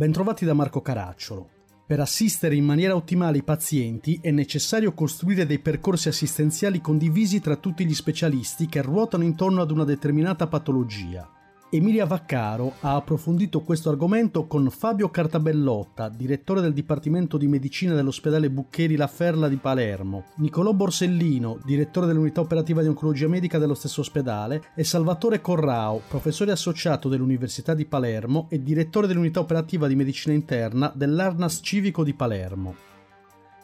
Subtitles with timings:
[0.00, 1.46] Bentrovati da Marco Caracciolo.
[1.86, 7.56] Per assistere in maniera ottimale i pazienti è necessario costruire dei percorsi assistenziali condivisi tra
[7.56, 11.30] tutti gli specialisti che ruotano intorno ad una determinata patologia
[11.72, 18.50] Emilia Vaccaro ha approfondito questo argomento con Fabio Cartabellotta, direttore del Dipartimento di Medicina dell'ospedale
[18.50, 24.00] Buccheri La Ferla di Palermo, Nicolò Borsellino, direttore dell'unità operativa di oncologia medica dello stesso
[24.00, 30.34] ospedale, e Salvatore Corrao, professore associato dell'Università di Palermo e direttore dell'unità operativa di medicina
[30.34, 32.89] interna dell'Arnas Civico di Palermo.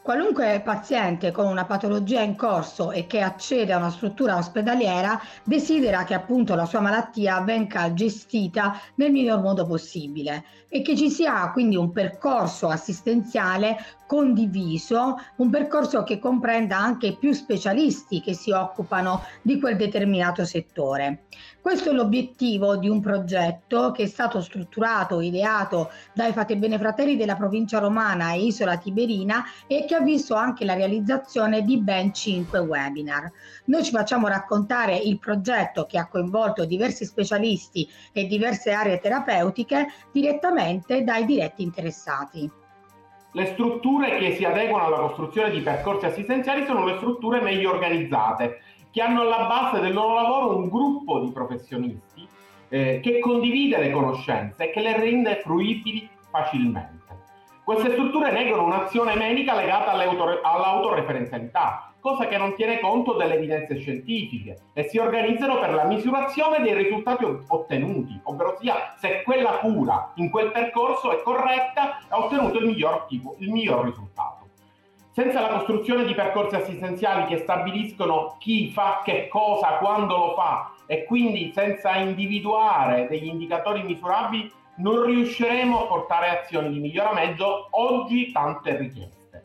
[0.06, 6.04] Qualunque paziente con una patologia in corso e che accede a una struttura ospedaliera desidera
[6.04, 11.50] che appunto la sua malattia venga gestita nel miglior modo possibile e che ci sia
[11.50, 19.22] quindi un percorso assistenziale condiviso, un percorso che comprenda anche più specialisti che si occupano
[19.42, 21.24] di quel determinato settore.
[21.60, 27.16] Questo è l'obiettivo di un progetto che è stato strutturato, ideato dai Fate Bene Fratelli
[27.16, 32.12] della provincia romana e Isola Tiberina e che ha visto anche la realizzazione di ben
[32.12, 33.30] cinque webinar.
[33.66, 39.86] Noi ci facciamo raccontare il progetto che ha coinvolto diversi specialisti e diverse aree terapeutiche
[40.12, 42.50] direttamente dai diretti interessati.
[43.32, 48.60] Le strutture che si adeguano alla costruzione di percorsi assistenziali sono le strutture meglio organizzate,
[48.90, 52.26] che hanno alla base del loro lavoro un gruppo di professionisti
[52.68, 57.05] eh, che condivide le conoscenze e che le rende fruibili facilmente.
[57.66, 64.56] Queste strutture negano un'azione medica legata all'autoreferenzialità, cosa che non tiene conto delle evidenze scientifiche
[64.72, 70.30] e si organizzano per la misurazione dei risultati ottenuti, ovvero sia se quella cura in
[70.30, 74.46] quel percorso è corretta ha ottenuto il miglior, tipo, il miglior risultato.
[75.10, 80.70] Senza la costruzione di percorsi assistenziali che stabiliscono chi fa che cosa, quando lo fa
[80.86, 88.32] e quindi senza individuare degli indicatori misurabili non riusciremo a portare azioni di miglioramento oggi
[88.32, 89.44] tante richieste.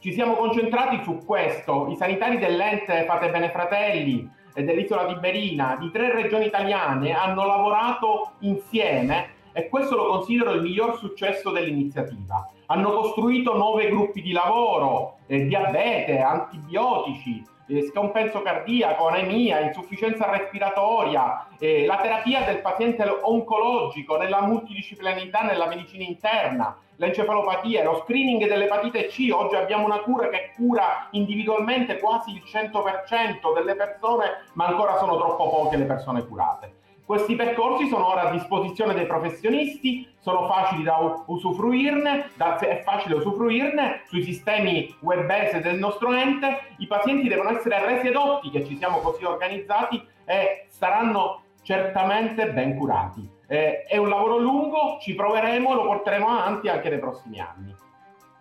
[0.00, 5.76] Ci siamo concentrati su questo, i sanitari dell'ente Fate Bene Fratelli e dell'isola di Berina
[5.78, 12.48] di tre regioni italiane hanno lavorato insieme e questo lo considero il miglior successo dell'iniziativa.
[12.66, 21.46] Hanno costruito nove gruppi di lavoro, eh, diabete, antibiotici, eh, scompenso cardiaco, anemia, insufficienza respiratoria,
[21.58, 29.06] eh, la terapia del paziente oncologico nella multidisciplinarità nella medicina interna, l'encefalopatia, lo screening dell'epatite
[29.06, 29.28] C.
[29.32, 35.16] Oggi abbiamo una cura che cura individualmente quasi il 100% delle persone, ma ancora sono
[35.16, 36.72] troppo poche le persone curate.
[37.08, 43.14] Questi percorsi sono ora a disposizione dei professionisti, sono facili da usufruirne, da, è facile
[43.14, 46.74] usufruirne sui sistemi web base del nostro ente.
[46.76, 52.76] I pazienti devono essere resi edotti che ci siamo così organizzati e saranno certamente ben
[52.76, 53.26] curati.
[53.46, 57.74] Eh, è un lavoro lungo, ci proveremo e lo porteremo avanti anche nei prossimi anni.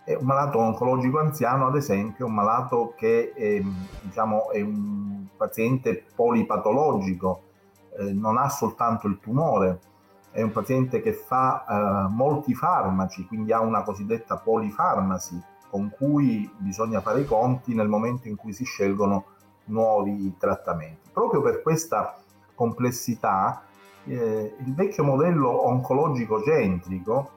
[0.03, 3.61] È un malato oncologico anziano, ad esempio, un malato che è,
[4.01, 7.43] diciamo, è un paziente polipatologico,
[7.97, 9.79] eh, non ha soltanto il tumore,
[10.31, 16.49] è un paziente che fa eh, molti farmaci, quindi ha una cosiddetta polifarmasi con cui
[16.57, 19.25] bisogna fare i conti nel momento in cui si scelgono
[19.65, 21.09] nuovi trattamenti.
[21.11, 22.17] Proprio per questa
[22.55, 23.63] complessità,
[24.05, 27.31] eh, il vecchio modello oncologico centrico,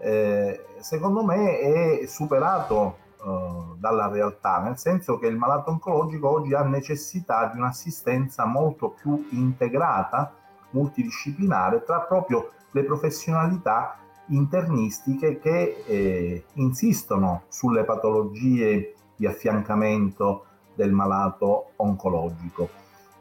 [0.00, 6.54] eh, secondo me, è superato eh, dalla realtà, nel senso che il malato oncologico oggi
[6.54, 10.32] ha necessità di un'assistenza molto più integrata,
[10.70, 13.96] multidisciplinare, tra proprio le professionalità
[14.28, 20.44] internistiche che eh, insistono sulle patologie di affiancamento
[20.74, 22.68] del malato oncologico.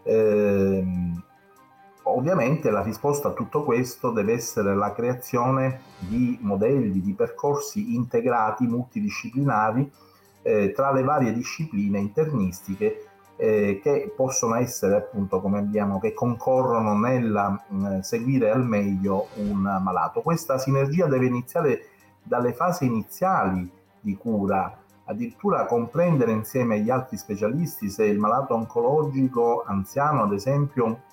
[0.03, 0.85] Eh,
[2.15, 8.65] Ovviamente la risposta a tutto questo deve essere la creazione di modelli, di percorsi integrati,
[8.65, 9.89] multidisciplinari
[10.41, 13.05] eh, tra le varie discipline internistiche
[13.35, 19.27] eh, che possono essere appunto come abbiamo che concorrono nel mh, mm, seguire al meglio
[19.35, 20.21] un malato.
[20.21, 21.85] Questa sinergia deve iniziare
[22.21, 23.69] dalle fasi iniziali
[24.01, 31.03] di cura, addirittura comprendere insieme agli altri specialisti se il malato oncologico anziano ad esempio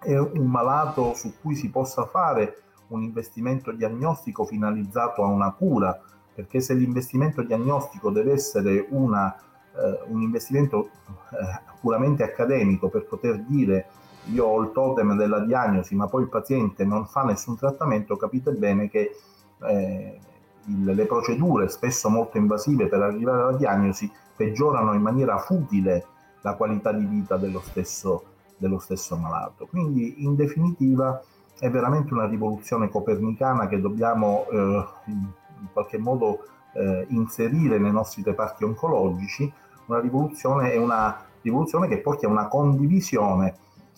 [0.00, 5.98] è un malato su cui si possa fare un investimento diagnostico finalizzato a una cura,
[6.34, 10.90] perché se l'investimento diagnostico deve essere una, eh, un investimento
[11.30, 13.86] eh, puramente accademico per poter dire
[14.30, 18.52] io ho il totem della diagnosi ma poi il paziente non fa nessun trattamento, capite
[18.52, 19.16] bene che
[19.62, 20.18] eh,
[20.66, 26.06] il, le procedure spesso molto invasive per arrivare alla diagnosi peggiorano in maniera futile
[26.42, 29.66] la qualità di vita dello stesso dello stesso malato.
[29.66, 31.22] Quindi in definitiva
[31.58, 36.44] è veramente una rivoluzione copernicana che dobbiamo eh, in qualche modo
[36.74, 39.50] eh, inserire nei nostri reparti oncologici,
[39.86, 43.56] una rivoluzione è una rivoluzione che porti a una condivisione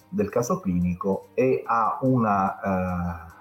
[0.09, 3.33] del caso clinico e a, una, eh,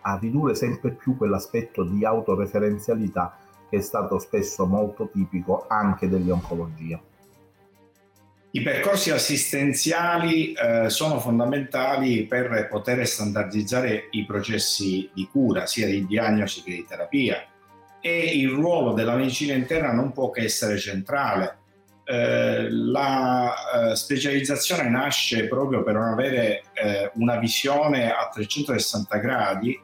[0.00, 3.36] a ridurre sempre più quell'aspetto di autoreferenzialità
[3.68, 7.00] che è stato spesso molto tipico anche delle oncologie.
[8.52, 16.04] I percorsi assistenziali eh, sono fondamentali per poter standardizzare i processi di cura, sia di
[16.04, 17.46] diagnosi che di terapia,
[18.00, 21.58] e il ruolo della medicina interna non può che essere centrale.
[22.02, 29.78] Eh, la eh, specializzazione nasce proprio per avere eh, una visione a 360 gradi,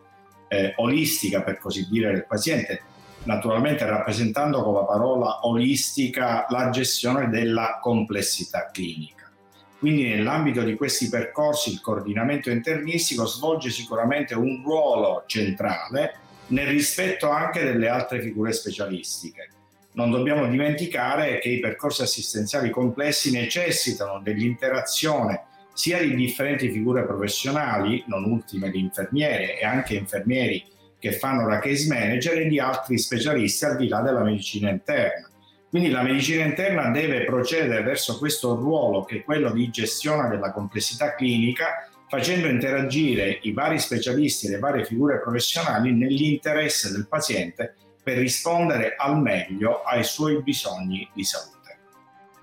[0.48, 2.82] eh, olistica per così dire, del paziente,
[3.26, 9.30] naturalmente rappresentando con la parola olistica la gestione della complessità clinica.
[9.78, 16.14] Quindi nell'ambito di questi percorsi il coordinamento internistico svolge sicuramente un ruolo centrale
[16.48, 19.50] nel rispetto anche delle altre figure specialistiche.
[19.92, 28.02] Non dobbiamo dimenticare che i percorsi assistenziali complessi necessitano dell'interazione sia di differenti figure professionali,
[28.06, 30.64] non ultime le infermiere e anche infermieri
[31.06, 35.28] che fanno la case manager e di altri specialisti al di là della medicina interna.
[35.70, 40.50] Quindi la medicina interna deve procedere verso questo ruolo che è quello di gestione della
[40.50, 47.74] complessità clinica, facendo interagire i vari specialisti e le varie figure professionali nell'interesse del paziente
[48.02, 51.78] per rispondere al meglio ai suoi bisogni di salute.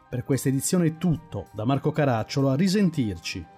[0.09, 3.52] Per questa edizione è tutto, da Marco Caracciolo a risentirci.